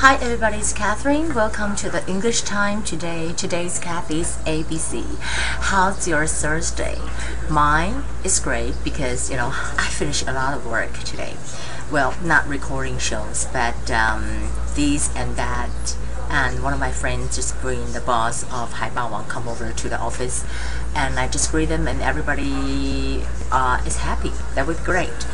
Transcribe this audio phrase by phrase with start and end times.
[0.00, 1.32] Hi everybody, it's Catherine.
[1.34, 3.32] Welcome to the English time today.
[3.32, 5.16] Today's Kathy's ABC.
[5.22, 6.98] How's your Thursday?
[7.48, 11.34] Mine is great because, you know, I finished a lot of work today.
[11.90, 15.96] Well, not recording shows, but um, this and that.
[16.28, 19.98] And one of my friends just bring the boss of Haibawang come over to the
[19.98, 20.44] office
[20.96, 24.32] and I just greet them and everybody uh, is happy.
[24.56, 25.26] That was great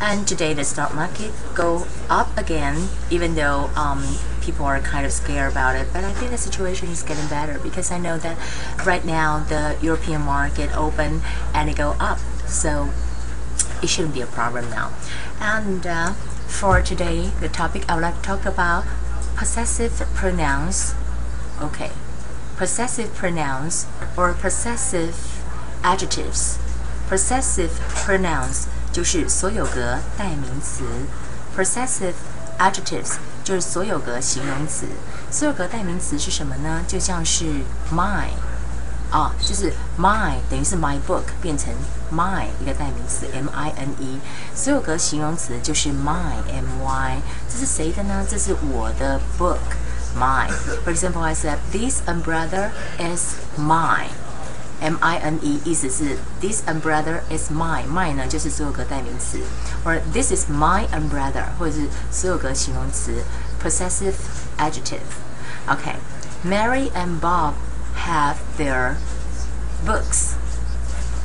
[0.00, 4.02] and today the stock market go up again even though um,
[4.40, 7.58] people are kind of scared about it but I think the situation is getting better
[7.58, 8.38] because I know that
[8.86, 11.20] right now the European market open
[11.52, 12.88] and it go up so
[13.81, 14.89] it shouldn't be a problem now
[15.39, 16.13] and uh,
[16.47, 18.85] for today the topic I would like to talk about
[19.35, 20.93] possessive pronouns
[21.61, 21.91] okay
[22.57, 25.15] possessive pronouns or possessive
[25.83, 26.57] adjectives
[27.09, 30.85] possessive pronouns 就是所有格代名词，
[31.55, 32.13] possessive
[32.57, 34.87] adjectives 就是所有格形容词。
[35.29, 36.81] 所有格代名词是什么呢？
[36.87, 37.43] 就像是
[37.93, 38.29] my
[39.11, 41.73] 啊，就是 my 等于是 my book 变成
[42.11, 44.19] my 一个代名词 m i n e。
[44.53, 47.17] 所有格形容词就是 my m y，
[47.49, 48.25] 这是谁的呢？
[48.29, 49.59] 这是我的 book
[50.17, 57.49] my。For example, I said this umbrella is mine。M I N E 意思是 This umbrella is
[57.49, 59.39] mine。mine 呢就是所有格代名词，
[59.83, 63.23] 或者 This is my umbrella，或者是所有格形容词
[63.63, 64.15] possessive
[64.57, 65.95] adjective。Okay,
[66.45, 67.53] Mary and Bob
[67.99, 68.97] have their
[69.85, 70.35] books.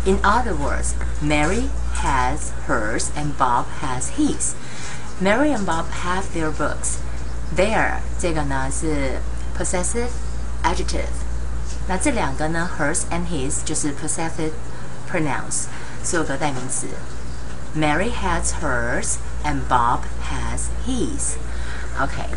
[0.06, 1.70] In other words, Mary
[2.02, 4.54] has hers and Bob has his.
[5.20, 6.98] Mary and Bob have their books.
[7.54, 9.20] Their 这个呢是
[9.58, 10.10] possessive
[10.62, 11.10] adjective。
[11.88, 14.52] 那这两个呢，hers and his 就是 possessive
[15.10, 15.66] pronouns，
[16.02, 16.86] 所有格代名词。
[17.76, 21.36] Mary has hers and Bob has his.
[21.98, 22.28] Okay.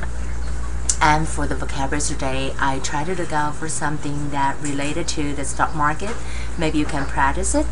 [1.02, 5.34] And for the vocabulary today, I try to look out for something that related to
[5.34, 6.16] the stock market.
[6.58, 7.66] Maybe you can practice it.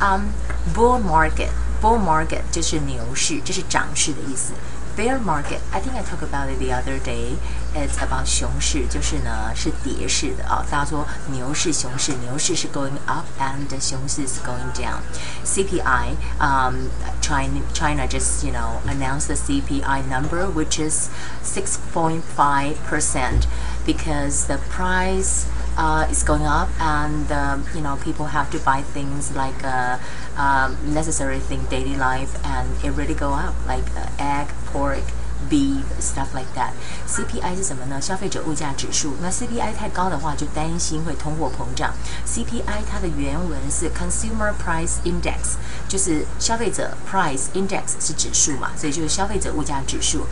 [0.00, 0.32] Um,
[0.72, 1.50] bull market.
[1.82, 4.54] Bull market 就是牛市，这是涨势的意思。
[4.96, 5.60] bear market.
[5.72, 7.36] I think I talked about it the other day.
[7.74, 10.64] It's about 熊市，就是呢是跌势的啊。
[10.68, 15.00] 大家说牛市、熊市，牛市是 going up and 熊市是 going down.
[15.44, 16.88] CPI, um,
[17.20, 21.10] China, China just you know announced the CPI number, which is
[21.44, 23.46] 6.5 percent,
[23.85, 28.81] because the price uh, is going up and um, you know people have to buy
[28.81, 29.97] things like uh,
[30.37, 35.03] um, necessary thing daily life and it really go up like uh, egg pork
[35.48, 36.72] beef stuff like that.
[37.06, 38.00] CPI 是什么呢？
[38.00, 39.14] 消费者物价指数。
[39.22, 41.92] 那 CPI 太高的话，就担心会通货膨胀。
[42.26, 45.56] CPI 它的原文是 Consumer Price Index，
[45.88, 50.26] 就是消费者 Price Index 是指数嘛，所以就是消费者物价指数。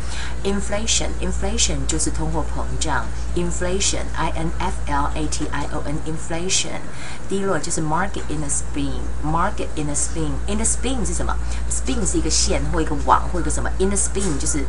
[0.45, 3.07] Inflation Inflation 就是通货膨胀。
[3.35, 6.81] Inflation I N F L A T I O N Inflation
[7.29, 11.37] 低落就是 Market in a spin Market in a spin in a spin 是什么？
[11.71, 13.71] Spin 是一个线或一个网或一个什么？
[13.79, 14.65] In a spin 就是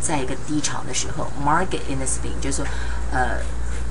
[0.00, 2.66] 在一个低潮的时候，market in the spin，就是说，
[3.12, 3.40] 呃，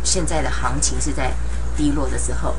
[0.03, 1.31] 现在的行情是在
[1.75, 2.55] 低落的时候。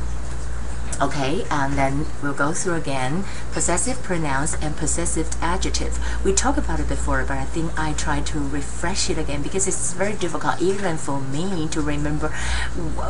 [0.99, 5.93] Okay, and then we'll go through again possessive pronouns and possessive adjective.
[6.25, 9.69] We talked about it before, but I think I try to refresh it again because
[9.69, 12.31] it's very difficult even for me to remember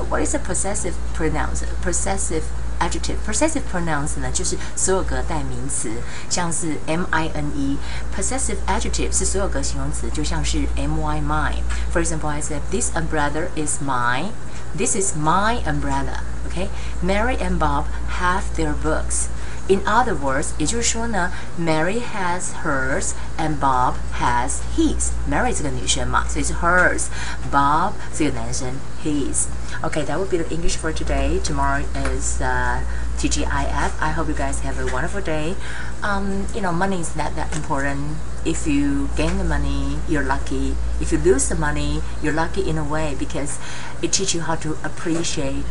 [0.09, 2.43] what is a possessive pronouns, possessive
[2.81, 5.91] adjective possessive pronouns 呢，就是所有格代名词，
[6.29, 13.81] 像是 m i n e。possessive adjective 是所有格形容词，就像是 m y mine。For example, I said this umbrella is
[13.83, 14.33] mine.
[14.77, 16.23] This is my umbrella.
[16.49, 16.69] Okay,
[17.03, 17.87] Mary and Bob
[18.19, 19.29] have their books.
[19.71, 28.69] In other words，也就是说呢，Mary has hers and Bob has his。Mary 这个女生嘛，所以是 hers；Bob 这个男生
[29.03, 31.41] his。Okay, that will be the English for today.
[31.43, 31.83] Tomorrow
[32.15, 32.81] is uh,
[33.19, 33.91] TGIF.
[33.99, 35.57] I hope you guys have a wonderful day.
[36.03, 38.19] Um, you know, money is not that important.
[38.45, 40.77] If you gain the money, you're lucky.
[41.01, 43.59] If you lose the money, you're lucky in a way because
[44.01, 45.65] it teaches you how to appreciate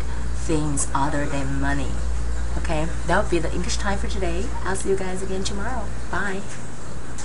[0.45, 1.91] things other than money.
[2.58, 4.44] Okay, that will be the English time for today.
[4.64, 5.84] I'll see you guys again tomorrow.
[6.10, 6.40] Bye.